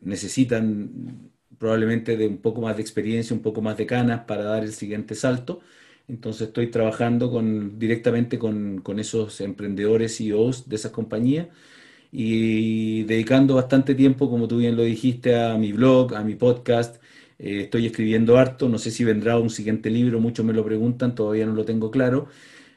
[0.00, 4.64] necesitan probablemente de un poco más de experiencia, un poco más de canas para dar
[4.64, 5.60] el siguiente salto.
[6.08, 11.48] Entonces estoy trabajando con, directamente con, esos emprendedores CEOs de esas compañías
[12.12, 17.02] y dedicando bastante tiempo, como tú bien lo dijiste, a mi blog, a mi podcast.
[17.38, 21.14] Eh, estoy escribiendo harto, no sé si vendrá un siguiente libro, muchos me lo preguntan,
[21.14, 22.28] todavía no lo tengo claro,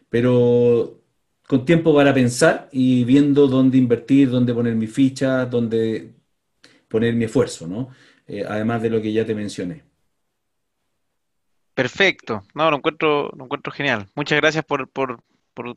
[0.09, 1.01] pero
[1.47, 6.15] con tiempo para pensar y viendo dónde invertir, dónde poner mi ficha, dónde
[6.89, 7.89] poner mi esfuerzo, ¿no?
[8.27, 9.86] Eh, además de lo que ya te mencioné.
[11.77, 14.09] Perfecto, no, lo encuentro, lo encuentro genial.
[14.15, 14.89] Muchas gracias por,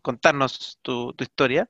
[0.01, 1.69] contarnos tu, historia.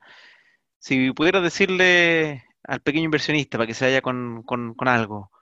[0.79, 4.45] Si pudieras decirle al pequeño inversionista para que se vaya con,
[4.79, 5.33] algo,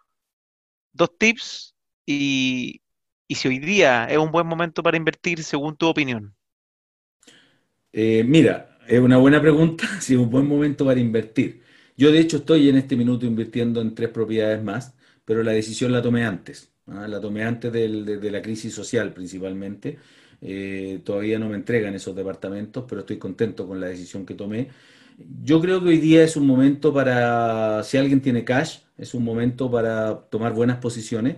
[0.94, 1.74] dos tips
[2.06, 2.80] y,
[3.28, 6.34] si hoy día es un buen momento para invertir según tu opinión.
[7.92, 11.62] Eh, mira, es una buena pregunta si es un buen momento para invertir.
[11.94, 15.92] Yo de hecho estoy en este minuto invirtiendo en tres propiedades más, pero la decisión
[15.92, 16.72] la tomé antes.
[16.90, 17.08] ¿Ah?
[17.08, 19.98] la tomé antes de, la crisis social principalmente.
[20.40, 24.68] Eh, todavía no me entregan esos departamentos, pero estoy contento con la decisión que tomé.
[25.42, 29.24] Yo creo que hoy día es un momento para, si alguien tiene cash, es un
[29.24, 31.36] momento para tomar buenas posiciones,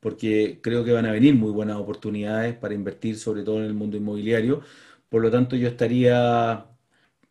[0.00, 3.74] porque creo que van a venir muy buenas oportunidades para invertir, sobre todo en el
[3.74, 4.62] mundo inmobiliario.
[5.08, 6.66] Por lo tanto, yo estaría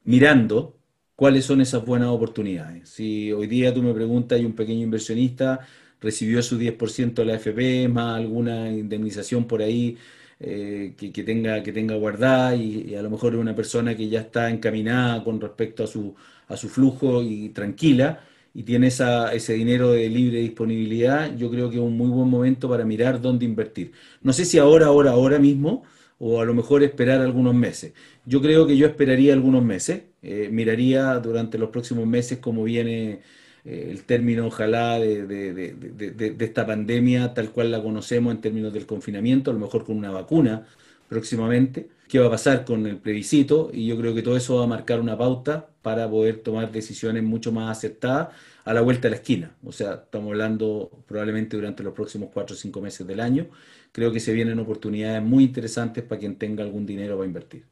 [0.04, 0.78] mirando
[1.16, 2.90] cuáles son esas buenas oportunidades.
[2.90, 5.60] Si hoy día tú me preguntas, hay un pequeño inversionista
[6.02, 9.98] recibió su 10% de la FP, más alguna indemnización por ahí
[10.40, 14.22] eh, que, tenga, que tenga guardada y, a lo mejor es una persona que ya
[14.22, 16.16] está encaminada con respecto a su,
[16.48, 18.22] a su flujo y tranquila
[18.54, 22.30] y tiene esa, ese dinero de libre disponibilidad, yo creo que es un muy buen
[22.30, 23.92] momento para mirar dónde invertir.
[24.22, 25.84] No sé si ahora, ahora, ahora mismo
[26.20, 27.94] o a lo mejor esperar algunos meses.
[28.26, 33.22] Yo creo que yo esperaría algunos meses, eh, miraría durante los próximos meses cómo viene
[33.66, 39.52] eh, el término, ojalá, de, esta pandemia tal cual la conocemos en términos del confinamiento,
[39.52, 40.68] a lo mejor con una vacuna
[41.08, 44.64] próximamente, qué va a pasar con el plebiscito y yo creo que todo eso va
[44.66, 48.30] a marcar una pauta para poder tomar decisiones mucho más acertadas
[48.66, 49.56] a la vuelta de la esquina.
[49.66, 53.48] O sea, estamos hablando probablemente durante los próximos cuatro o cinco meses del año.
[53.92, 57.66] Creo que se vienen oportunidades muy interesantes para quien tenga algún dinero para invertir.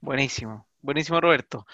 [0.00, 1.66] Buenísimo, buenísimo Roberto.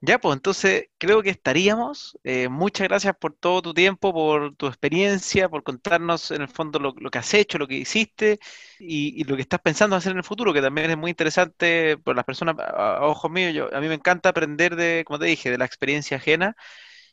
[0.00, 2.18] Ya, pues entonces creo que estaríamos.
[2.24, 6.78] Eh, muchas gracias por todo tu tiempo, por tu experiencia, por contarnos en el fondo
[6.78, 8.38] lo, que has hecho, lo que hiciste
[8.78, 12.16] y, lo que estás pensando hacer en el futuro, que también es muy interesante por
[12.16, 13.54] las personas, a, ojos míos.
[13.54, 16.56] Yo, a mí me encanta aprender de, como te dije, de la experiencia ajena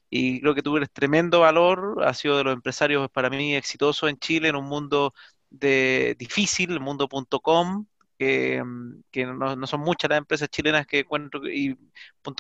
[0.10, 4.10] y creo que tú eres tremendo valor, has sido de los empresarios para mí exitosos
[4.10, 5.14] en Chile, en un mundo
[5.50, 7.86] de, difícil, el mundo.com,
[8.18, 11.78] que, mm, que no, son muchas las empresas chilenas que encuentro, y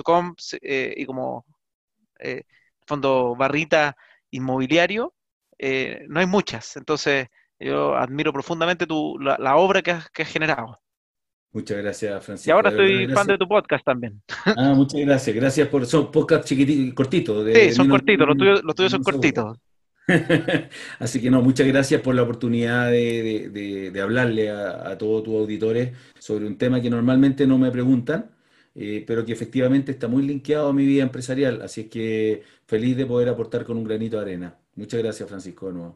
[0.03, 1.45] .com eh, y como
[2.19, 2.43] eh,
[2.85, 3.95] fondo barrita
[4.31, 5.13] inmobiliario,
[5.57, 6.77] eh, no hay muchas.
[6.77, 7.27] Entonces,
[7.59, 10.79] yo admiro profundamente tu, la, obra que has, que has generado.
[11.51, 12.49] Muchas gracias, Francisco.
[12.49, 14.21] Y ahora estoy fan de tu podcast también.
[14.57, 15.33] Ah, muchas gracias.
[15.33, 15.85] Gracias por.
[15.85, 17.47] Son podcast chiquititos, cortitos.
[17.53, 18.27] sí, son cortitos.
[18.27, 19.57] Los tuyos, los tuyos son cortitos.
[20.99, 26.45] Así que no, muchas gracias por la oportunidad de, hablarle a, todos tus auditores sobre
[26.45, 28.31] un tema que normalmente no me preguntan,
[28.75, 31.61] eh, pero que efectivamente está muy linkeado a mi vida empresarial.
[31.61, 34.57] Así es que feliz de poder aportar con un granito de arena.
[34.75, 35.95] Muchas gracias, Francisco.